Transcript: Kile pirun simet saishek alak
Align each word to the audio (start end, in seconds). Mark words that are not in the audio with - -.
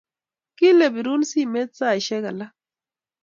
Kile 0.57 0.87
pirun 0.93 1.23
simet 1.31 1.69
saishek 1.79 2.25
alak 2.31 2.53